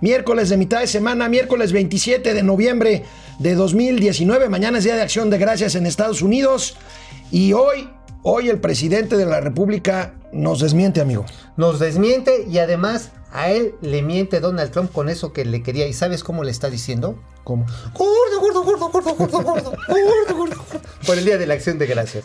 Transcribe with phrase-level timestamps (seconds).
[0.00, 3.04] miércoles de mitad de semana, miércoles 27 de noviembre
[3.38, 4.48] de 2019.
[4.48, 6.76] Mañana es Día de Acción de Gracias en Estados Unidos.
[7.30, 7.88] Y hoy,
[8.22, 11.24] hoy el presidente de la República nos desmiente, amigo.
[11.56, 15.86] Nos desmiente y además a él le miente Donald Trump con eso que le quería.
[15.86, 17.18] ¿Y sabes cómo le está diciendo?
[17.44, 17.66] ¿Cómo?
[17.94, 20.56] Gordo, gordo, gordo, gordo, gordo, gordo, gordo, gordo.
[21.06, 22.24] Por el Día de la Acción de Gracias.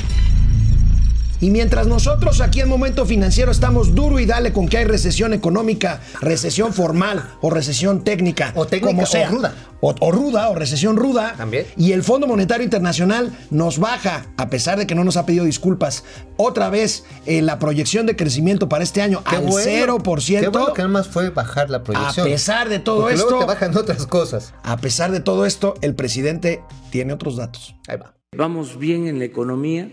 [1.41, 5.33] Y mientras nosotros aquí en Momento Financiero estamos duro y dale con que hay recesión
[5.33, 9.55] económica, recesión formal o recesión técnica, O técnica como o ruda.
[9.81, 11.65] o, o ruda o recesión ruda, También.
[11.75, 15.43] y el Fondo Monetario Internacional nos baja, a pesar de que no nos ha pedido
[15.45, 16.03] disculpas,
[16.37, 19.97] otra vez eh, la proyección de crecimiento para este año Qué al bueno.
[19.97, 22.27] 0%, Qué bueno que nada más fue bajar la a proyección.
[22.27, 24.53] pesar de todo Porque luego esto, te bajan otras cosas.
[24.61, 26.61] a pesar de todo esto, el presidente
[26.91, 27.73] tiene otros datos.
[27.87, 28.13] Ahí va.
[28.37, 29.89] Vamos bien en la economía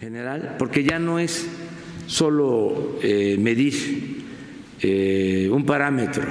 [0.00, 1.46] general, porque ya no es
[2.06, 4.24] solo eh, medir
[4.80, 6.24] eh, un parámetro,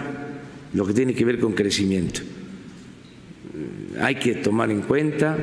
[0.74, 2.22] lo que tiene que ver con crecimiento.
[2.22, 5.38] Eh, Hay que tomar en cuenta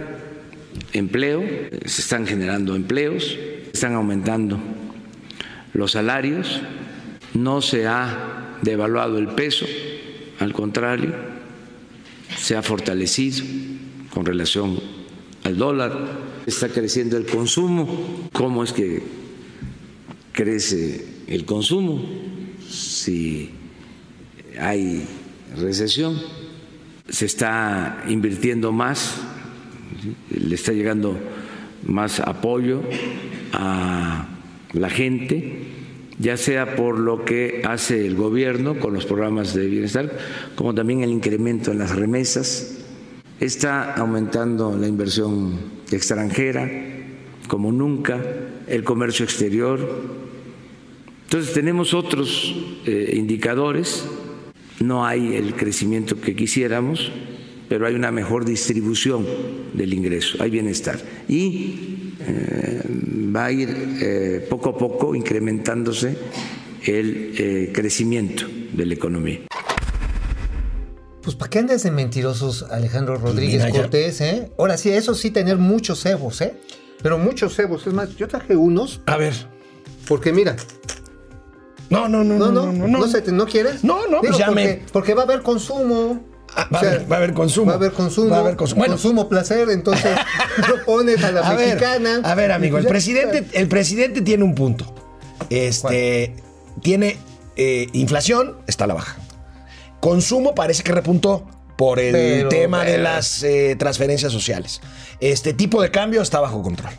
[0.92, 1.42] empleo,
[1.84, 3.38] se están generando empleos,
[3.72, 4.58] están aumentando
[5.72, 6.60] los salarios,
[7.34, 9.66] no se ha devaluado el peso,
[10.40, 11.14] al contrario,
[12.36, 13.44] se ha fortalecido
[14.12, 14.80] con relación
[15.44, 18.28] al dólar, está creciendo el consumo.
[18.32, 19.02] ¿Cómo es que
[20.32, 22.00] crece el consumo
[22.68, 23.50] si
[24.58, 25.04] hay
[25.56, 26.16] recesión?
[27.08, 29.16] Se está invirtiendo más,
[30.30, 31.18] le está llegando
[31.84, 32.82] más apoyo
[33.52, 34.28] a
[34.72, 35.66] la gente,
[36.18, 40.16] ya sea por lo que hace el gobierno con los programas de bienestar,
[40.54, 42.78] como también el incremento en las remesas.
[43.38, 46.70] Está aumentando la inversión extranjera
[47.48, 48.20] como nunca,
[48.66, 49.78] el comercio exterior.
[51.24, 52.54] Entonces tenemos otros
[52.86, 54.04] eh, indicadores,
[54.80, 57.10] no hay el crecimiento que quisiéramos,
[57.68, 59.26] pero hay una mejor distribución
[59.74, 61.00] del ingreso, hay bienestar.
[61.28, 62.82] Y eh,
[63.34, 63.68] va a ir
[64.00, 66.16] eh, poco a poco incrementándose
[66.84, 69.40] el eh, crecimiento de la economía.
[71.26, 74.52] Pues ¿para qué andas de mentirosos, Alejandro Rodríguez mira, ya- Cortés, eh?
[74.56, 76.54] Ahora sí, eso sí, tener muchos cebos, ¿eh?
[77.02, 77.84] Pero muchos cebos.
[77.84, 79.34] Es más, yo traje unos A ver.
[80.06, 80.54] porque mira,
[81.90, 82.98] No, no, no, no, no, no, no, no.
[82.98, 83.82] no, se te- ¿no quieres?
[83.82, 86.20] No, no, pues ya porque, me- porque va a haber consumo.
[86.54, 87.66] Ah, va, O sea, a haber, va a haber consumo.
[87.66, 88.30] Va a haber consumo.
[88.30, 88.78] Va a haber consumo.
[88.78, 90.16] Bueno, Consumo placer, entonces
[90.68, 92.20] lo pones a la a ver, mexicana.
[92.22, 94.94] a ver, amigo, Y el presidente, el presidente tiene un punto.
[95.50, 96.36] Este
[96.82, 97.18] tiene
[97.56, 99.16] eh, inflación, está a la baja.
[100.00, 101.46] Consumo parece que repuntó
[101.76, 104.80] por el Pero, tema de las eh, transferencias sociales.
[105.20, 106.92] Este tipo de cambio está bajo control.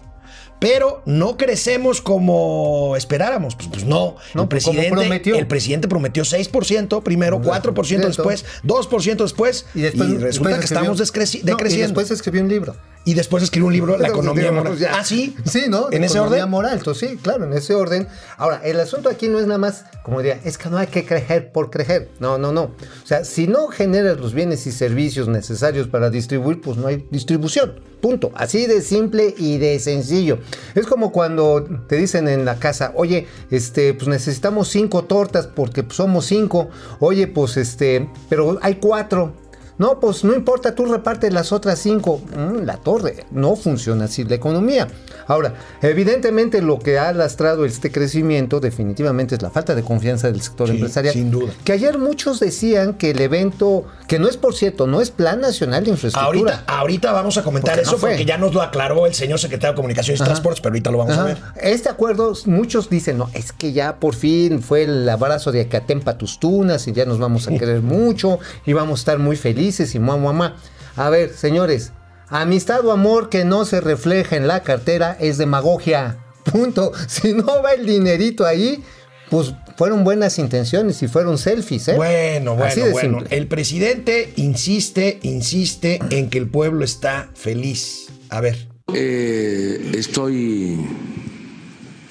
[0.60, 3.56] Pero no crecemos como esperáramos.
[3.56, 4.16] Pues, pues no.
[4.34, 5.36] No, el, presidente, prometió.
[5.36, 9.66] el presidente prometió 6% primero, 4% después, 2% después.
[9.76, 11.52] Y después resulta después que escribió- estamos No, decreciendo.
[11.78, 12.76] y después escribió un libro.
[13.08, 14.78] Y después escribió un libro, La economía moral.
[14.78, 14.98] ya.
[15.00, 15.34] Ah, sí.
[15.46, 15.88] Sí, ¿no?
[15.92, 16.50] ¿En ese Economía orden?
[16.52, 18.06] moral, entonces sí, claro, en ese orden.
[18.36, 21.06] Ahora, el asunto aquí no es nada más, como diría, es que no hay que
[21.06, 22.10] crecer por crecer.
[22.20, 22.64] No, no, no.
[22.64, 27.08] O sea, si no generas los bienes y servicios necesarios para distribuir, pues no hay
[27.10, 27.80] distribución.
[28.02, 28.32] Punto.
[28.36, 30.40] Así de simple y de sencillo.
[30.76, 35.82] Es como cuando te dicen en la casa, oye, este, pues necesitamos cinco tortas porque
[35.84, 36.70] pues, somos cinco.
[37.00, 39.47] Oye, pues este, pero hay cuatro.
[39.78, 42.20] No, pues no importa, tú repartes las otras cinco.
[42.36, 44.88] Mm, la torre, no funciona así la economía.
[45.28, 50.42] Ahora, evidentemente lo que ha lastrado este crecimiento definitivamente es la falta de confianza del
[50.42, 51.14] sector Sí, empresarial.
[51.14, 51.52] sin duda.
[51.64, 55.42] Que ayer muchos decían que el evento, que no es por cierto, no es Plan
[55.42, 56.54] Nacional de Infraestructura.
[56.56, 59.74] Ahorita, ahorita vamos a comentar Porque eso porque ya nos lo aclaró el señor secretario
[59.74, 60.32] de Comunicaciones y Ajá.
[60.32, 61.38] Transportes, pero ahorita lo vamos a ver.
[61.62, 66.18] Este acuerdo, muchos dicen, no, es que ya por fin fue el abrazo de Acatempa
[66.18, 69.67] tus tunas y ya nos vamos a querer mucho y vamos a estar muy felices
[69.68, 70.56] y mamá, mamá.
[70.96, 71.92] A ver, señores,
[72.30, 76.18] amistad o amor que no se refleja en la cartera es demagogia.
[76.52, 76.92] Punto.
[77.08, 78.84] Si no va el dinerito ahí,
[79.30, 81.96] pues fueron buenas intenciones y fueron selfies, ¿eh?
[81.96, 83.20] Bueno, Así bueno, de bueno.
[83.20, 83.38] simple.
[83.38, 88.08] El presidente insiste, insiste en que el pueblo está feliz.
[88.30, 88.68] A ver.
[88.94, 90.78] Eh, estoy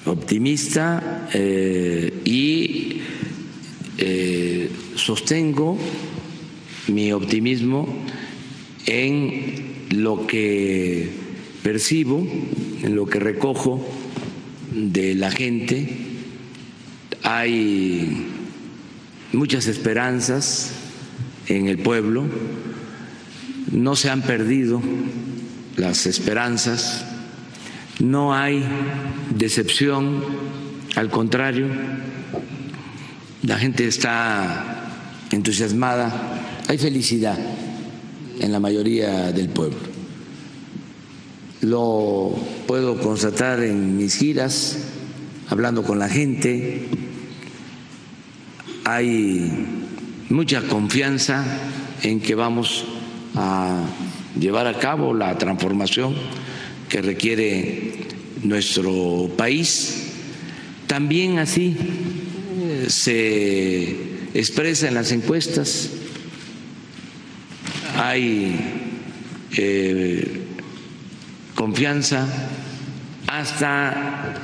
[0.05, 3.01] optimista eh, y
[3.97, 5.77] eh, sostengo
[6.87, 7.87] mi optimismo
[8.85, 11.09] en lo que
[11.63, 12.25] percibo,
[12.81, 13.85] en lo que recojo
[14.73, 15.89] de la gente.
[17.23, 18.25] Hay
[19.33, 20.71] muchas esperanzas
[21.47, 22.25] en el pueblo,
[23.71, 24.81] no se han perdido
[25.75, 27.05] las esperanzas,
[27.99, 28.63] no hay
[29.35, 30.23] decepción,
[30.95, 31.67] al contrario,
[33.43, 34.89] la gente está
[35.31, 37.37] entusiasmada, hay felicidad
[38.39, 39.77] en la mayoría del pueblo.
[41.61, 42.35] Lo
[42.67, 44.77] puedo constatar en mis giras,
[45.49, 46.87] hablando con la gente,
[48.83, 49.51] hay
[50.29, 51.43] mucha confianza
[52.03, 52.85] en que vamos
[53.35, 53.83] a
[54.39, 56.15] llevar a cabo la transformación
[56.89, 57.93] que requiere
[58.43, 60.05] nuestro país.
[60.85, 61.75] También así
[62.87, 63.95] se
[64.33, 65.89] expresa en las encuestas.
[67.97, 68.55] Hay
[69.57, 70.41] eh,
[71.55, 72.27] confianza
[73.25, 74.35] hasta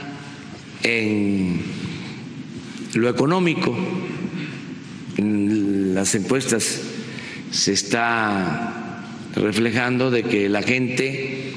[0.82, 1.62] en
[2.96, 3.78] lo económico.
[5.18, 6.82] En las encuestas
[7.52, 9.04] se está
[9.36, 11.54] reflejando de que la gente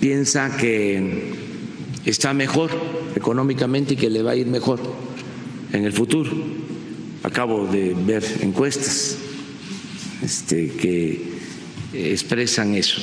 [0.00, 1.32] piensa que
[2.04, 2.70] está mejor
[3.16, 4.80] económicamente y que le va a ir mejor
[5.72, 6.30] en el futuro.
[7.22, 9.16] Acabo de ver encuestas
[10.22, 11.20] este, que
[11.92, 13.00] expresan eso.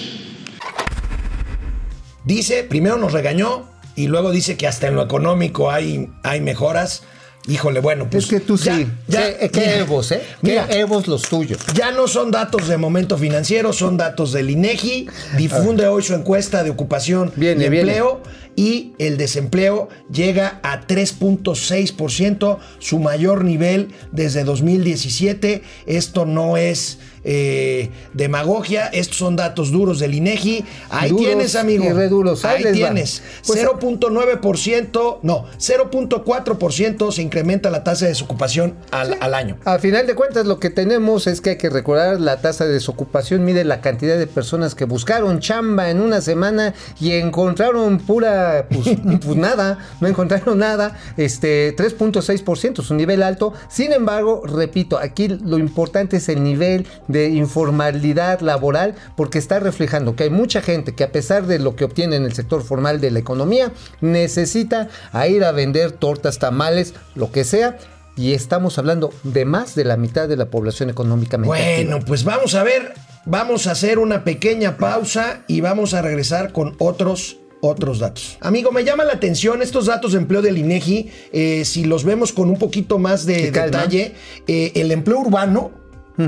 [2.25, 7.03] Dice, primero nos regañó y luego dice que hasta en lo económico hay, hay mejoras.
[7.47, 8.25] Híjole, bueno, pues.
[8.25, 8.87] es que tú ya- sí.
[9.07, 10.21] ya- ¿Qué, qué mira, Evos, eh?
[10.41, 11.59] Mira, ¿Qué Evos los tuyos?
[11.73, 15.07] Ya no son datos de momento financiero, son datos del INEGI.
[15.37, 17.91] Difunde hoy su encuesta de ocupación Viene, y viene.
[17.91, 18.21] empleo
[18.55, 25.63] y el desempleo llega a 3.6%, su mayor nivel desde 2017.
[25.85, 30.65] Esto no es eh, demagogia, estos son datos duros del INEGI.
[30.89, 31.85] Ahí Duros tienes, amigo.
[31.85, 32.45] y duros.
[32.45, 33.21] Ahí tienes.
[33.45, 39.57] Pues, 0.9%, no, 0.4% se incrementa la tasa de desocupación al, al año.
[39.65, 42.73] A final de cuentas, lo que tenemos es que hay que recordar la tasa de
[42.73, 48.67] desocupación, mide la cantidad de personas que buscaron chamba en una semana y encontraron pura,
[48.69, 53.53] pues, pues nada, no encontraron nada, este 3.6%, es un nivel alto.
[53.69, 60.15] Sin embargo, repito, aquí lo importante es el nivel de informalidad laboral, porque está reflejando
[60.15, 63.01] que hay mucha gente que a pesar de lo que obtiene en el sector formal
[63.01, 67.77] de la economía, necesita a ir a vender tortas, tamales, lo que sea,
[68.15, 72.07] y estamos hablando de más de la mitad de la población económicamente Bueno, activa.
[72.07, 72.93] pues vamos a ver,
[73.25, 78.37] vamos a hacer una pequeña pausa y vamos a regresar con otros otros datos.
[78.39, 82.31] Amigo, me llama la atención estos datos de empleo del INEGI, eh, si los vemos
[82.31, 84.15] con un poquito más de detalle,
[84.47, 85.71] eh, el empleo urbano,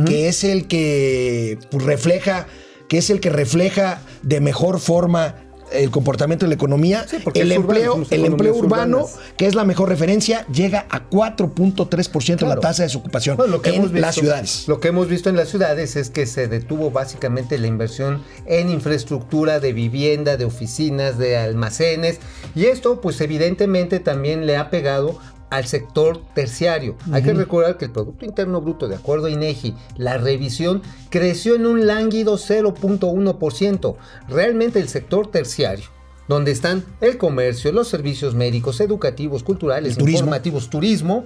[0.05, 2.47] que es el que pues, refleja,
[2.87, 5.35] que es el que refleja de mejor forma
[5.71, 9.19] el comportamiento de la economía, Sí, porque el urbano, empleo, somos el empleo urbano, urbanas.
[9.37, 12.59] que es la mejor referencia, llega a 4.3% la Claro.
[12.61, 14.67] tasa de desocupación Bueno, lo que en hemos visto, las ciudades.
[14.67, 18.69] Lo que hemos visto en las ciudades es que se detuvo básicamente la inversión en
[18.69, 22.19] infraestructura de vivienda, de oficinas, de almacenes.
[22.53, 25.19] Y esto, pues evidentemente también le ha pegado
[25.51, 26.95] al sector terciario.
[27.11, 31.53] Hay que recordar que el Producto Interno Bruto, de acuerdo a INEGI, la revisión creció
[31.55, 33.95] en un lánguido 0.1%.
[34.29, 35.85] Realmente el sector terciario,
[36.27, 40.19] donde están el comercio, los servicios médicos, educativos, culturales, turismo.
[40.19, 41.25] informativos, turismo,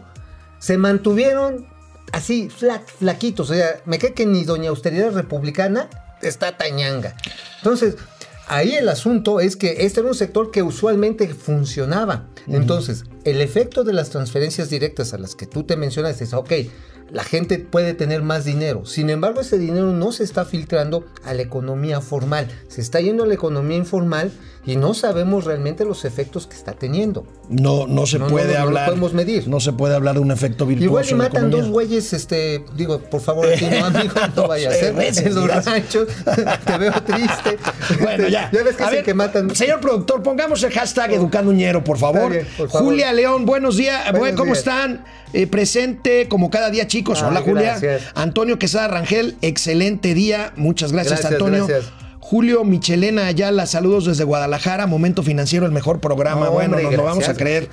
[0.59, 1.67] se mantuvieron
[2.11, 3.49] así, fla- flaquitos.
[3.49, 5.89] O sea, me cree que ni Doña Austeridad Republicana
[6.21, 7.15] está tañanga.
[7.57, 7.95] Entonces,
[8.47, 12.27] ahí el asunto es que este era un sector que usualmente funcionaba.
[12.47, 16.51] Entonces, el efecto de las transferencias directas a las que tú te mencionas es, ok,
[17.11, 18.85] la gente puede tener más dinero.
[18.85, 22.47] Sin embargo, ese dinero no se está filtrando a la economía formal.
[22.67, 24.31] Se está yendo a la economía informal
[24.65, 27.27] y no sabemos realmente los efectos que está teniendo.
[27.49, 28.85] No, no se No, no, puede no, no lo hablar.
[28.87, 29.47] podemos medir.
[29.47, 30.85] No se puede hablar de un efecto virtuoso.
[30.89, 34.73] Igual y matan dos güeyes, este, digo, por favor, aquí no, amigo, no vaya a
[34.73, 34.95] ser.
[34.99, 36.07] En los ranchos,
[36.65, 37.57] te veo triste.
[38.01, 38.49] Bueno, ya.
[38.51, 39.55] Ya ves que A ver, que matan.
[39.55, 42.33] Señor productor, pongamos el hashtag Educando Ñero, por favor.
[42.33, 42.87] Está bien, por favor.
[42.87, 44.11] Julia León, buenos días.
[44.11, 44.59] Buenos ¿Cómo días.
[44.59, 45.05] están?
[45.33, 47.21] Eh, presente como cada día, chicos.
[47.21, 47.77] Ay, Hola, Julia.
[48.15, 50.53] Antonio Quesada Rangel, excelente día.
[50.55, 51.67] Muchas gracias, Gracias, Antonio.
[51.67, 51.91] gracias.
[52.19, 54.87] Julio Michelena Ayala, saludos desde Guadalajara.
[54.87, 56.45] Momento financiero, el mejor programa.
[56.45, 57.69] No, bueno, hombre, nos lo vamos a creer.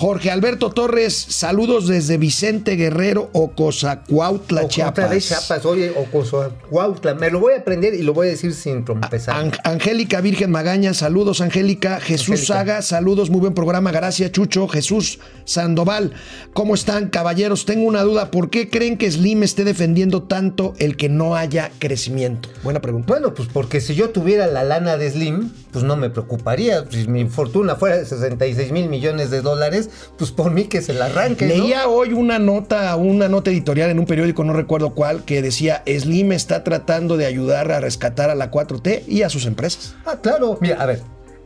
[0.00, 5.28] Jorge Alberto Torres, saludos desde Vicente Guerrero, Ocosacuautla, Ocosacuautla de Chiapas.
[5.28, 7.14] Chiapas, oye, Ocosacuautla.
[7.16, 9.34] Me lo voy a aprender y lo voy a decir sin trompezar.
[9.36, 12.00] Ang- Angélica Virgen Magaña, saludos Angélica.
[12.00, 12.54] Jesús Angélica.
[12.54, 13.92] Saga, saludos, muy buen programa.
[13.92, 14.68] Gracias, Chucho.
[14.68, 16.14] Jesús Sandoval,
[16.54, 17.66] ¿cómo están, caballeros?
[17.66, 18.30] Tengo una duda.
[18.30, 22.48] ¿Por qué creen que Slim esté defendiendo tanto el que no haya crecimiento?
[22.62, 23.06] Buena pregunta.
[23.06, 26.86] Bueno, pues porque si yo tuviera la lana de Slim, pues no me preocuparía.
[26.90, 30.92] Si mi fortuna fuera de 66 mil millones de dólares, pues por mí que se
[30.92, 31.46] la arranque.
[31.46, 31.54] ¿no?
[31.54, 35.82] Leía hoy una nota, una nota editorial en un periódico, no recuerdo cuál, que decía
[35.86, 39.94] Slim está tratando de ayudar a rescatar a la 4T y a sus empresas.
[40.04, 40.58] Ah, claro.
[40.60, 41.00] Mira, a ver.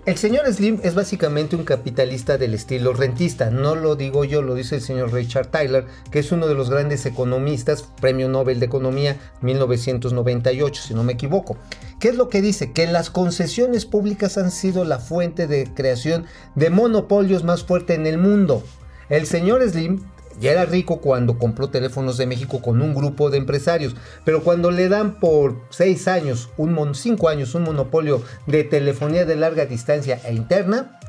[0.06, 3.48] El señor Slim es básicamente un capitalista del estilo rentista.
[3.48, 6.68] No lo digo yo, lo dice el señor Richard Tyler, que es uno de los
[6.68, 11.56] grandes economistas, premio Nobel de Economía 1998, si no me equivoco.
[12.04, 12.72] ¿Qué es lo que dice?
[12.72, 18.06] Que las concesiones públicas han sido la fuente de creación de monopolios más fuerte en
[18.06, 18.62] el mundo.
[19.08, 20.02] El señor Slim
[20.38, 24.70] ya era rico cuando compró teléfonos de México con un grupo de empresarios, pero cuando
[24.70, 29.64] le dan por seis años, un mon- cinco años, un monopolio de telefonía de larga
[29.64, 31.00] distancia e interna,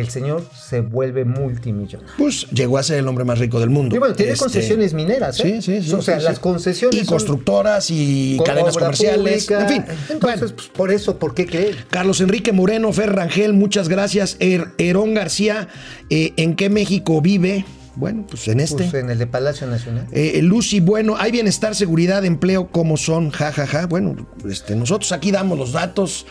[0.00, 2.14] el señor se vuelve multimillonario.
[2.18, 3.94] Pues llegó a ser el hombre más rico del mundo.
[3.96, 5.60] Y bueno, tiene Este, concesiones mineras, ¿eh?
[5.60, 5.92] Sí, sí, sí.
[5.94, 9.46] O sea, sí, las concesiones Y son constructoras y cadenas comerciales.
[9.46, 9.62] pública.
[9.62, 9.84] En fin.
[10.10, 11.86] Entonces, Bueno, pues, por eso, ¿por qué creer?
[11.90, 14.36] Carlos Enrique Moreno, Fer Rangel, muchas gracias.
[14.40, 15.68] Er- Herón García,
[16.10, 17.64] eh, ¿en qué México vive?
[17.96, 18.84] Bueno, pues en este.
[18.84, 20.06] Pues en el de Palacio Nacional.
[20.12, 23.30] Eh, Lucy, bueno, hay bienestar, seguridad, empleo, ¿cómo son?
[23.30, 23.86] Ja, ja, ja.
[23.86, 24.14] Bueno,
[24.48, 26.26] este, nosotros aquí damos los datos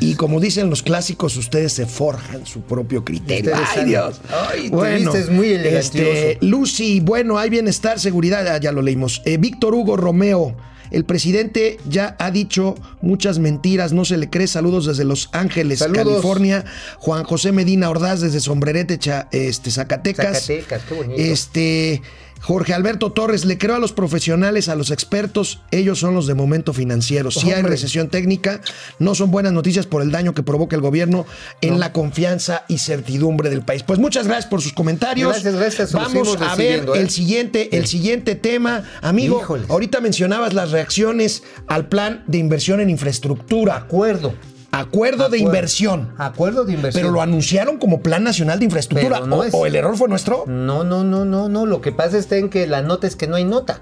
[0.00, 3.52] y, como dicen los clásicos, ustedes se forjan su propio criterio.
[3.52, 3.84] Ustedes Ay.
[3.84, 4.20] Dios.
[4.50, 6.08] Ay, te vistes muy elegantioso.
[6.08, 9.22] este, Lucy, bueno, hay bienestar, seguridad, ah, ya lo leímos.
[9.24, 10.56] Eh, Víctor Hugo Romeo.
[10.90, 14.46] El presidente ya ha dicho muchas mentiras, no se le cree.
[14.46, 16.04] Saludos desde Los Ángeles, Saludos.
[16.04, 16.64] California.
[16.98, 18.98] Juan José Medina Ordaz desde Sombrerete,
[19.32, 20.46] este, Zacatecas.
[20.46, 21.20] Zacatecas, qué bonito.
[21.20, 22.02] Este.
[22.40, 26.34] Jorge Alberto Torres, le creo a los profesionales, a los expertos, ellos son los de
[26.34, 27.30] momento financiero.
[27.30, 28.60] Si hay recesión técnica,
[28.98, 31.26] no son buenas noticias por el daño que provoca el gobierno
[31.60, 33.82] en la confianza y certidumbre del país.
[33.82, 35.30] Pues muchas gracias por sus comentarios.
[35.30, 37.00] Gracias, gracias, Vamos a ver ¿eh?
[37.00, 38.84] el siguiente, el siguiente tema.
[39.02, 43.76] Amigo, ahorita mencionabas las reacciones al plan de inversión en infraestructura.
[43.76, 44.34] Acuerdo.
[44.78, 46.14] Acuerdo de inversión.
[46.18, 47.02] Acuerdo de inversión.
[47.02, 49.20] Pero lo anunciaron como Plan Nacional de Infraestructura.
[49.20, 50.44] No o, es- o el error fue nuestro.
[50.46, 51.66] No, no, no, no, no.
[51.66, 53.80] Lo que pasa está en que la nota es que no hay nota.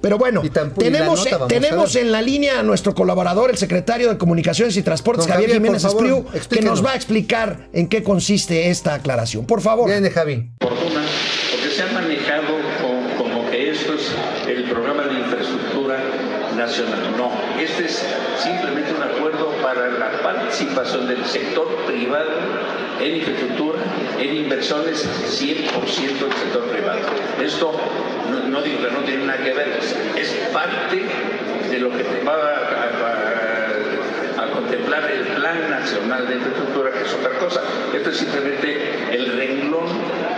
[0.00, 0.42] Pero bueno,
[0.78, 5.26] tenemos, nota, tenemos en la línea a nuestro colaborador, el secretario de Comunicaciones y Transportes,
[5.26, 9.44] Javier, Javier, Jiménez favor, Espriu, que nos va a explicar en qué consiste esta aclaración.
[9.46, 9.88] Por favor.
[9.88, 10.50] Viene Javi.
[10.60, 11.02] fortuna,
[11.52, 12.48] porque se ha manejado
[12.80, 14.10] co- como que esto es
[14.48, 15.98] el programa de infraestructura
[16.56, 17.14] nacional.
[17.16, 17.30] No,
[17.62, 18.02] este es
[18.42, 20.10] simplemente un acuerdo para la
[20.52, 22.30] participación del sector privado
[23.00, 23.78] en infraestructura,
[24.20, 25.08] en inversiones
[25.40, 27.00] 100% del sector privado.
[27.42, 27.72] Esto
[28.50, 29.80] no, digo que no tiene nada que ver,
[30.14, 31.06] es, parte
[31.70, 32.36] de lo que va
[34.42, 37.62] a contemplar el Plan Nacional de Infraestructura, que es otra cosa.
[37.94, 39.86] Esto es simplemente el renglón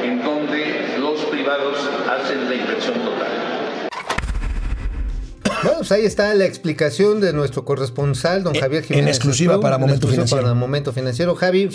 [0.00, 3.43] en donde los privados hacen la inversión total.
[5.64, 9.16] Bueno, pues ahí está la explicación de nuestro corresponsal, don En- Javier en Jiménez.
[9.16, 10.42] exclusiva Espriu, para en Momento exclusiva Financiero.
[10.44, 11.35] Para Momento Financiero.
[11.35, 11.68] Javi,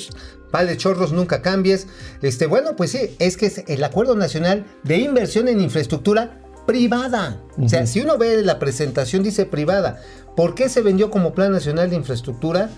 [0.52, 1.88] vale chorros, nunca cambies.
[2.22, 7.42] Este, bueno, pues sí, es que es el Acuerdo Nacional de Inversión en Infraestructura Privada.
[7.58, 10.00] O sea, si uno ve la presentación, dice privada.
[10.36, 12.70] ¿Por qué se vendió como Plan Nacional de Infraestructura?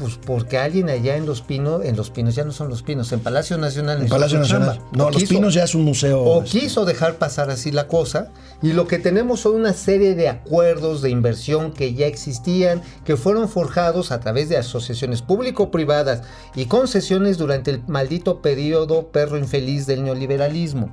[0.00, 3.12] Pues porque alguien allá en Los Pinos, en Los Pinos, ya no son Los Pinos,
[3.12, 4.00] en Palacio Nacional.
[4.00, 4.76] En Palacio Nacional.
[4.78, 4.88] chamba.
[4.96, 6.22] No, O Los quiso- Pinos ya es un museo.
[6.22, 10.28] o quiso dejar pasar así la cosa y lo que tenemos son una serie de
[10.30, 16.22] acuerdos de inversión que ya existían, que fueron forjados a través de asociaciones público-privadas
[16.54, 20.90] y concesiones durante el maldito periodo perro infeliz del neoliberalismo.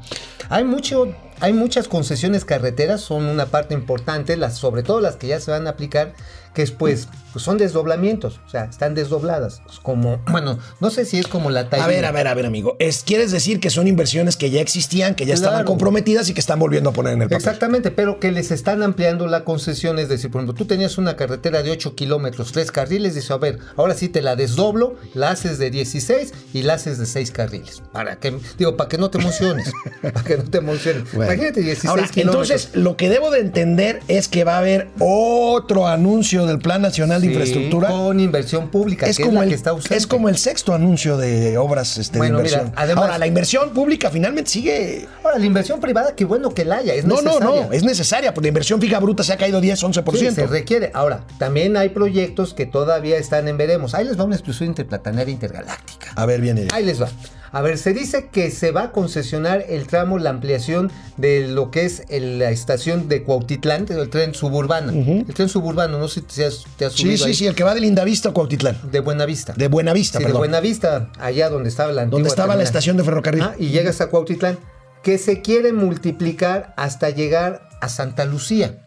[0.50, 1.08] Hay mucho
[1.40, 5.52] hay muchas concesiones carreteras, son una parte importante, las, sobre todo las que ya se
[5.52, 6.14] van a aplicar,
[6.54, 11.20] que es pues, pues son desdoblamientos, o sea, están desdobladas, como, bueno, no sé si
[11.20, 11.86] es como la A talla.
[11.86, 12.76] ver, a ver, a ver, amigo.
[12.80, 16.40] Es, ¿Quieres decir que son inversiones que ya existían, que ya estaban comprometidas y que
[16.40, 17.38] están volviendo a poner en el papel?
[17.38, 20.00] Exactamente, pero que les están ampliando la concesión.
[20.00, 23.38] Es decir, por ejemplo, tú tenías una carretera de 8 kilómetros, 3 carriles, dices, a
[23.38, 27.30] ver, ahora sí te la desdoblo, la haces de 16 y la haces de 6
[27.32, 27.84] carriles.
[27.92, 29.72] ¿Para que Digo, para que no te emociones.
[30.02, 31.04] para que no te emociones.
[31.14, 31.27] Bueno.
[31.34, 32.50] Imagínate 16 Ahora, kilómetros.
[32.50, 36.82] entonces, lo que debo de entender es que va a haber otro anuncio del Plan
[36.82, 37.90] Nacional de Infraestructura.
[37.90, 39.96] Con inversión pública, Es que como, es la el, que está ausente.
[39.96, 42.74] es como el sexto anuncio de obras este, Bueno, de mira, inversión.
[42.84, 45.08] además- Ahora, la inversión pública finalmente sigue.
[45.24, 46.94] Ahora, la inversión privada, qué bueno que la haya.
[46.94, 49.84] Es No, no, no, es necesaria, porque la inversión fija bruta se ha caído 10,
[49.84, 50.18] 11%.
[50.18, 50.92] Sí, se requiere.
[50.94, 53.94] Ahora, también hay proyectos que todavía están en veremos.
[53.94, 56.12] Ahí les va una exclusión interplanetaria intergaláctica.
[56.16, 56.68] A ver, viene.
[56.74, 57.10] Ahí les va.
[57.52, 61.72] A ver, se dice que se va a concesionar el tramo, la ampliación de lo
[61.72, 64.92] que es el- la estación de Cuautitlán, el tren suburbano.
[64.92, 67.34] El tren suburbano, no sé si te has, te has Sí, subido sí, ahí.
[67.34, 68.78] sí, el que va de Lindavista a Cuautitlán.
[68.92, 69.54] De Buenavista.
[69.56, 70.40] De Buenavista, Sí, de perdón.
[70.42, 73.42] Buenavista, allá donde estaba la antigua Donde estaba la estación de ferrocarril.
[73.44, 74.58] Ah, y llegas a Cuautitlán,
[75.04, 78.80] que se quiere multiplicar hasta llegar a Santa Lucía.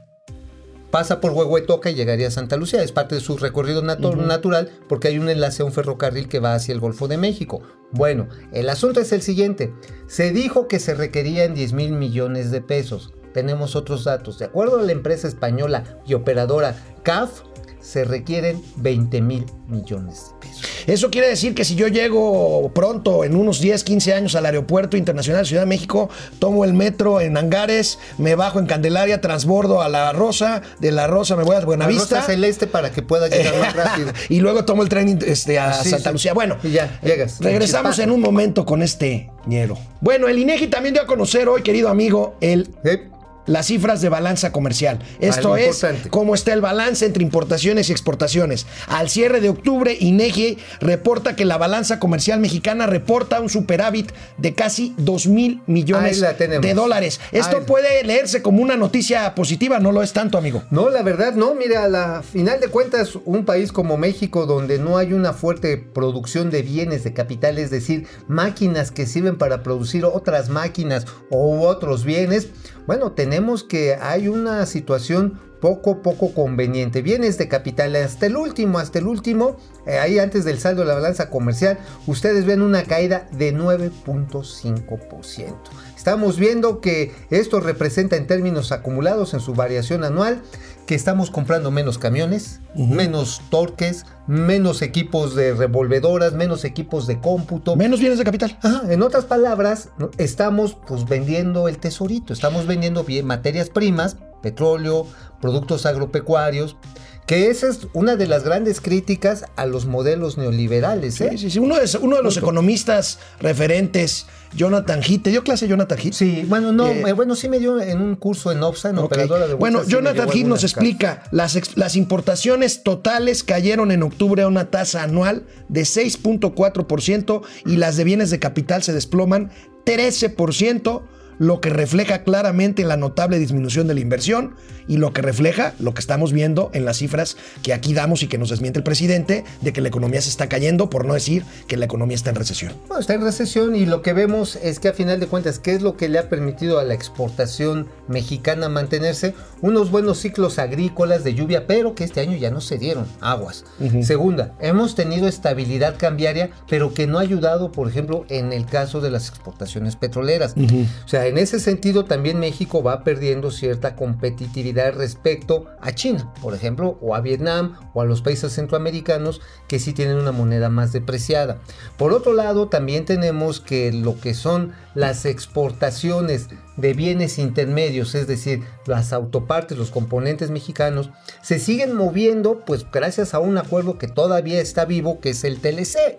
[0.91, 2.83] Pasa por Huehuetoca y llegaría a Santa Lucía.
[2.83, 6.41] Es parte de su recorrido natu- natural porque hay un enlace a un ferrocarril que
[6.41, 7.63] va hacia el Golfo de México.
[7.93, 9.73] Bueno, el asunto es el siguiente.
[10.07, 13.13] Se dijo que se requerían 10 mil millones de pesos.
[13.33, 14.39] Tenemos otros datos.
[14.39, 17.43] De acuerdo a la empresa española y operadora CAF,
[17.81, 20.67] se requieren 20 mil millones de pesos.
[20.91, 24.97] Eso quiere decir que si yo llego pronto, en unos 10, 15 años, al Aeropuerto
[24.97, 29.83] Internacional de Ciudad de México, tomo el metro en Angares, me bajo en Candelaria, transbordo
[29.83, 32.17] a La Rosa, de La Rosa me voy a La Buenavista.
[32.17, 34.13] rosa celeste para que pueda llegar más rápido.
[34.29, 36.13] y luego tomo el tren este, a Sí, Santa sí.
[36.15, 36.33] Lucía.
[36.35, 37.39] Bueno, Y ya, llegas.
[37.41, 39.79] regresamos en un momento con este ñero.
[40.01, 43.09] Bueno, el INEGI también dio a conocer hoy, querido amigo, el Eh,
[43.47, 45.01] las cifras de balanza comercial.
[45.21, 46.11] Esto Algo es importante.
[46.11, 48.67] cómo está el balance entre importaciones y exportaciones.
[48.87, 54.55] Al cierre de octubre, INEGI reporta que la balanza comercial mexicana reporta un superávit de
[54.55, 57.21] casi 2 mil millones de dólares.
[57.33, 57.65] Esto Ahí.
[57.67, 60.63] puede leerse como una noticia positiva, no lo es tanto, amigo.
[60.71, 61.55] No, la verdad no.
[61.55, 65.77] Mira, a la final de cuentas, un país como México, donde no hay una fuerte
[65.77, 71.67] producción de bienes, de capital, es decir, máquinas que sirven para producir otras máquinas o
[71.67, 72.49] otros bienes,
[72.91, 77.03] bueno, tenemos que hay una situación poco, poco conveniente.
[77.03, 80.89] Bienes de capital hasta el último, hasta el último, eh, ahí antes del saldo de
[80.89, 81.79] la balanza comercial,
[82.09, 85.55] ustedes ven una caída de 9.5%.
[85.97, 90.43] Estamos viendo que esto representa en términos acumulados en su variación anual
[90.91, 97.77] que estamos comprando menos camiones, menos torques, menos equipos de revolvedoras, menos equipos de cómputo.
[97.77, 98.59] Menos bienes de capital.
[98.61, 105.07] Ajá, en otras palabras, estamos pues vendiendo el tesorito, estamos vendiendo bien materias primas, petróleo,
[105.41, 106.77] productos agropecuarios,
[107.25, 111.21] que esa es una de las grandes críticas a los modelos neoliberales.
[111.21, 111.29] ¿eh?
[111.31, 111.59] Sí, sí, sí.
[111.61, 116.13] Uno de, uno de los economistas referentes, Jonathan Heath, ¿te dio clase Jonathan Heath?
[116.13, 118.99] Sí, bueno, no, Eh, eh, bueno, sí me dio en un curso en OPSA, en
[118.99, 119.05] Ok.
[119.07, 124.03] operadora de Bueno, sí Jonathan Heath nos explica, las, ex- las importaciones totales cayeron en
[124.03, 129.51] octubre a una tasa anual de 6.4% y las de bienes de capital se desploman
[129.87, 131.03] 13%,
[131.41, 135.95] lo que refleja claramente la notable disminución de la inversión y lo que refleja lo
[135.95, 139.45] que estamos viendo en las cifras que aquí damos y que nos desmiente el presidente
[139.63, 142.37] de que la economía se está cayendo, por no decir que la economía está en
[142.37, 142.75] recesión.
[142.89, 145.73] Bueno, está en recesión y lo que vemos es que a final de cuentas, ¿qué
[145.73, 149.35] es lo que le ha permitido a la exportación mexicana mantenerse?
[149.63, 153.65] Unos buenos ciclos agrícolas de lluvia, pero que este año ya no se dieron aguas.
[154.03, 159.01] Segunda, hemos tenido estabilidad cambiaria, pero que no ha ayudado, por ejemplo, en el caso
[159.01, 160.55] de las exportaciones petroleras.
[160.57, 166.55] O sea, en ese sentido también México va perdiendo cierta competitividad respecto a China, por
[166.55, 170.93] ejemplo, o a Vietnam o a los países centroamericanos que sí tienen una moneda más
[170.93, 171.59] depreciada.
[171.97, 178.27] Por otro lado, también tenemos que lo que son las exportaciones de bienes intermedios, es
[178.27, 181.11] decir, las autopartes, los componentes mexicanos,
[181.43, 185.61] se siguen moviendo pues gracias a un acuerdo que todavía está vivo, que es el
[185.61, 186.19] TLC.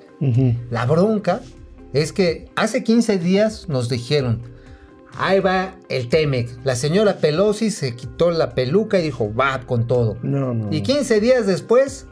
[0.70, 1.42] La bronca
[1.94, 4.44] es que hace 15 días nos dijeron,
[5.18, 6.50] ahí va el TEMEC.
[6.64, 10.18] La señora Pelosi se quitó la peluca y dijo, va con todo.
[10.22, 10.84] No, no, Y no.
[10.84, 12.08] 15 días después,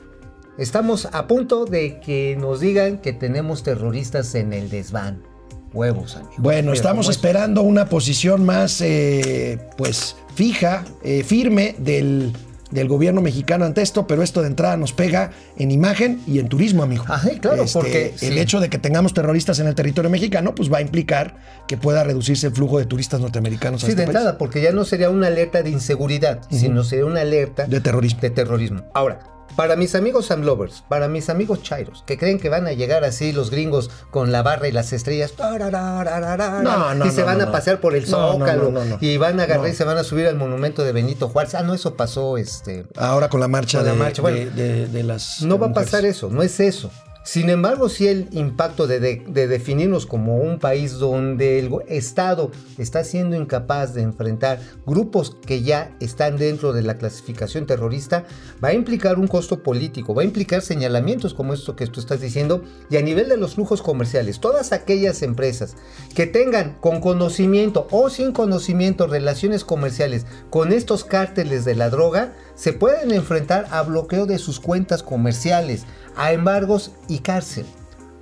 [0.58, 5.24] estamos a punto de que nos digan que tenemos terroristas en el desván.
[5.72, 6.36] Huevos, amigos.
[6.40, 12.34] Bueno, estamos esperando una posición más, eh, pues, fija, eh, firme del,
[12.72, 16.48] del gobierno mexicano ante esto, pero esto de entrada nos pega en imagen y en
[16.50, 17.04] turismo, amigo.
[17.04, 18.40] Este, Ajá, claro, porque el sí.
[18.40, 22.04] hecho de que tengamos terroristas en el territorio mexicano, pues va a implicar que pueda
[22.04, 24.16] reducirse el flujo de turistas norteamericanos a Sí, este de país.
[24.18, 28.22] entrada, porque ya no sería una alerta de inseguridad, sino sería una alerta De terrorismo.
[28.22, 28.84] de terrorismo.
[28.94, 29.20] Ahora,
[29.60, 33.04] para mis amigos Sam Lovers, para mis amigos Chairos, que creen que van a llegar
[33.04, 37.42] así los gringos con la barra y las estrellas, tararararara, No, no, y se van
[37.42, 40.38] a pasear por el Zócalo, y van a agarrar y se van a subir al
[40.38, 41.56] monumento de Benito Juárez.
[41.56, 42.86] Ah, no, eso pasó, este...
[42.96, 44.38] Ahora con la marcha, Con la de, marcha, bueno.
[44.38, 46.90] de- de- de las No va a pasar eso, no es eso.
[47.32, 52.50] Sin embargo, sí el impacto de, de- de definirnos como un país donde el Estado
[52.80, 58.26] está siendo incapaz de enfrentar grupos que ya están dentro de la clasificación terrorista,
[58.64, 62.20] va a implicar un costo político, va a implicar señalamientos como esto que tú estás
[62.20, 65.76] diciendo, y a nivel de los flujos comerciales, todas aquellas empresas
[66.16, 72.34] que tengan con conocimiento o sin conocimiento relaciones comerciales con estos cárteles de la droga,
[72.56, 77.66] se pueden enfrentar a bloqueo de sus cuentas comerciales, a embargos y cárcel.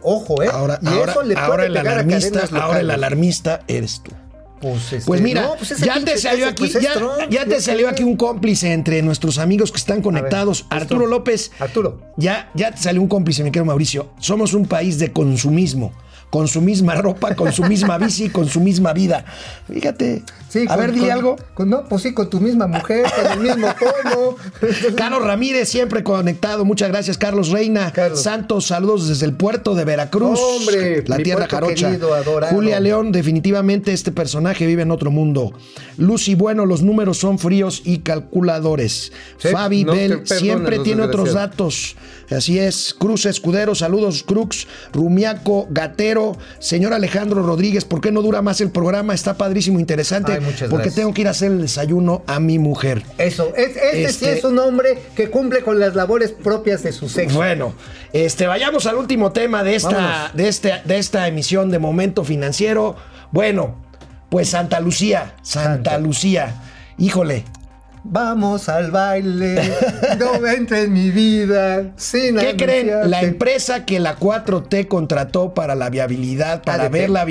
[0.01, 0.49] Ojo, ¿eh?
[0.51, 4.11] Ahora, y ahora, eso le puede ahora el alarmista, ahora el alarmista eres tú.
[4.61, 7.61] Pues, este, Pues mira, no, pues ya te salió aquí, pues ya, Trump, ya te
[7.61, 10.67] salió aquí un cómplice entre nuestros amigos que están conectados.
[10.69, 11.51] Ver, Arturo esto- López.
[11.59, 12.01] Arturo.
[12.17, 14.09] Ya, ya te salió un cómplice, mi querido Mauricio.
[14.19, 15.93] Somos un país de consumismo.
[16.29, 19.23] con su misma ropa, con su misma bici, con su misma vida.
[19.71, 20.23] Fíjate.
[20.49, 21.35] Sí, a con- ver, di con- algo.
[21.53, 24.35] con- no, pues sí, con tu misma mujer, con el mismo tono.
[24.95, 26.63] Carlos Ramírez, siempre conectado.
[26.63, 27.91] Muchas gracias, Carlos Reina.
[27.91, 28.21] Carlos.
[28.23, 30.39] Santos, saludos desde el puerto de Veracruz.
[30.41, 31.89] Hombre, la tierra jarocha.
[31.89, 32.09] querido.
[32.49, 35.51] Julia León, definitivamente este personaje vive en otro mundo.
[35.97, 39.11] Lucy, bueno, los números son fríos y calculadores.
[39.37, 41.95] Sí, Fabi no Bell siempre tiene otros datos.
[42.29, 42.93] Así es.
[42.97, 44.67] Cruz Escudero, saludos, Crux.
[44.93, 46.37] Rumiaco, Gatero.
[46.59, 49.13] Señor Alejandro Rodríguez, ¿por qué no dura más el programa?
[49.13, 50.36] Está padrísimo, interesante.
[50.45, 50.95] Ay, porque gracias.
[50.95, 53.03] tengo que ir a hacer el desayuno a mi mujer.
[53.17, 56.91] Eso, es- este, sí Este- es un hombre que cumple con las labores propias de
[56.91, 57.35] su sexo.
[57.37, 57.73] Bueno,
[58.13, 62.95] este, vayamos al último tema de esta, de, este, de esta emisión de Momento Financiero.
[63.31, 63.75] Bueno,
[64.29, 65.97] pues Santa Lucía, Santa, Santa.
[65.99, 66.55] Lucía.
[66.97, 67.43] Híjole,
[68.09, 69.59] Vamos al baile,
[70.19, 71.91] no entra en mi vida.
[71.97, 73.09] Sin ¿qué creen?
[73.09, 76.91] La empresa que la 4T contrató para la viabilidad, para ADP.
[76.93, 77.25] ver la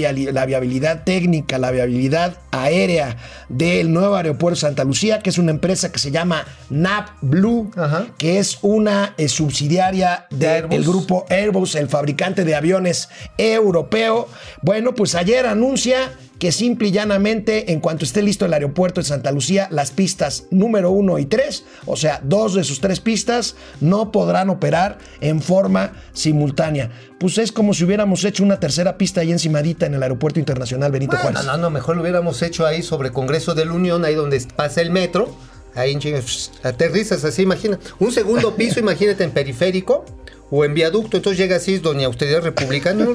[0.44, 3.16] viabilidad técnica, la viabilidad aérea
[3.48, 8.06] del nuevo aeropuerto Santa Lucía, que es una empresa que se llama NAP Blue, Ajá.
[8.18, 14.28] que es una eh, subsidiaria De del grupo Airbus, el fabricante de aviones europeo.
[14.62, 19.06] Bueno, pues ayer anuncia que simple y llanamente, en cuanto esté listo el aeropuerto de
[19.06, 23.56] Santa Lucía, las pistas número uno y tres, o sea, dos de sus tres pistas,
[23.80, 26.90] no podrán operar en forma simultánea.
[27.18, 30.92] Pues es como si hubiéramos hecho una tercera pista ahí encimadita en el Aeropuerto Internacional
[30.92, 31.46] Benito Bueno, Juárez.
[31.46, 34.80] no, no, mejor lo hubiéramos hecho ahí sobre Congreso de la Unión, ahí donde pasa
[34.80, 35.35] el metro.
[35.74, 36.22] Ahí en
[36.62, 37.78] aterrizas así, imagina.
[37.98, 40.06] Un segundo piso, imagínate en periférico
[40.50, 41.18] o en viaducto.
[41.18, 43.06] Entonces llega así, doña austeridad republicana.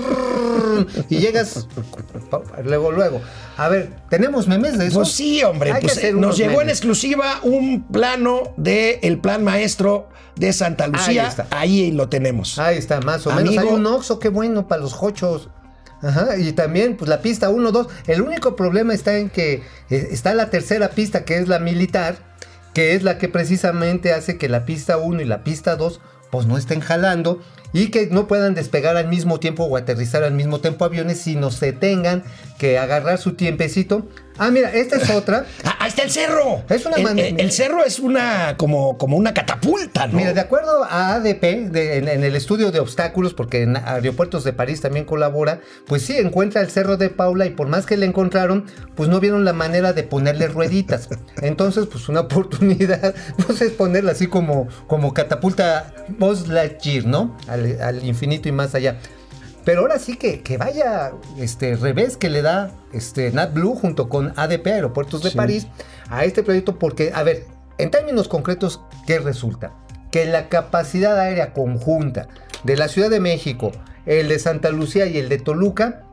[1.10, 1.68] y llegas
[2.64, 3.22] luego, luego.
[3.58, 5.00] A ver, ¿tenemos memes de eso?
[5.00, 10.54] Pues sí, hombre, pues eh, nos llegó en exclusiva un plano del plan maestro de
[10.54, 11.28] Santa Lucía.
[11.28, 11.48] está.
[11.52, 12.60] Ahí lo tenemos.
[12.60, 13.58] Ahí está, más o menos.
[13.58, 15.50] Hay un Oxxo, qué bueno para los jochos.
[16.02, 17.88] Ajá, y también, pues la pista 1, 2.
[18.08, 22.16] El único problema está en que eh, está la tercera pista, que es la militar,
[22.74, 26.48] que es la que precisamente hace que la pista 1 y la pista 2, pues
[26.48, 27.42] no estén jalando
[27.74, 31.52] y que no puedan despegar al mismo tiempo o aterrizar al mismo tiempo aviones, sino
[31.52, 32.24] se tengan
[32.58, 34.08] que agarrar su tiempecito.
[34.38, 35.46] Ah, mira, esta es otra.
[35.64, 36.64] Ah, ahí está el cerro.
[36.70, 40.14] Es una el, el- el cerro es una como, como una catapulta, ¿no?
[40.18, 44.44] Mira, de acuerdo a ADP, de- en, en el estudio de obstáculos, porque en Aeropuertos
[44.44, 47.98] de París también colabora, pues sí, encuentra el Cerro de Paula y por más que
[47.98, 51.10] le encontraron, pues no vieron la manera de ponerle rueditas.
[51.42, 53.14] Entonces, pues una oportunidad,
[53.46, 57.38] pues es ponerla así como, como catapulta Buzz Lightyear, ¿no?
[57.48, 59.00] Al, al infinito y más allá.
[59.64, 64.34] Pero ahora sí que, que vaya este revés que le da este NatBlue junto con
[64.36, 65.68] ADP Aeropuertos de París
[66.10, 67.46] a este proyecto porque, a ver,
[67.78, 69.74] en términos concretos, ¿qué resulta?
[70.12, 72.28] Que la capacidad aérea conjunta
[72.64, 73.72] de la Ciudad de México,
[74.06, 76.04] el de Santa Lucía y el de Toluca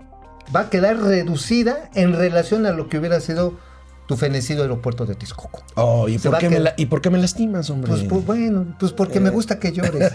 [0.54, 3.58] va a quedar reducida en relación a lo que hubiera sido
[4.08, 5.62] tu fenecido aeropuerto de Texcoco.
[5.74, 7.90] Oh, ¿y, por qué me la- ¿Y por qué me lastimas, hombre?
[7.90, 10.10] Pues, pues, bueno, pues porque me gusta que llores.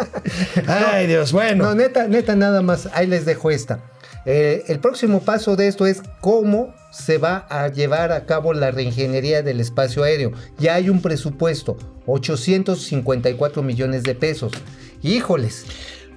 [0.68, 1.64] Ay, Dios, bueno.
[1.64, 2.90] No, neta, neta, nada más.
[2.92, 3.80] Ahí les dejo esta.
[4.26, 8.70] Eh, el próximo paso de esto es cómo se va a llevar a cabo la
[8.70, 10.32] reingeniería del espacio aéreo.
[10.58, 14.52] Ya hay un presupuesto, 854 millones de pesos.
[15.02, 15.64] Híjoles.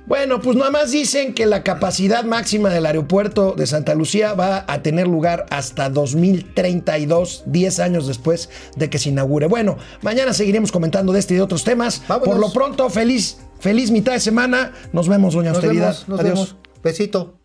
[0.08, 4.64] Bueno, pues nada más dicen que la capacidad máxima del aeropuerto de Santa Lucía va
[4.68, 9.48] a tener lugar hasta 2032, 10 años después de que se inaugure.
[9.48, 12.04] Bueno, mañana seguiremos comentando de este y de otros temas.
[12.08, 12.28] Vámonos.
[12.30, 14.74] Por lo pronto, feliz, feliz mitad de semana.
[14.94, 15.88] Nos vemos, doña Nos Austeridad.
[15.94, 16.34] vemos, nos Adiós.
[16.34, 16.56] vemos.
[16.84, 17.40] Besito.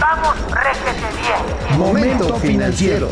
[0.00, 1.78] Vamos, réjete bien.
[1.78, 3.10] Momento financiero.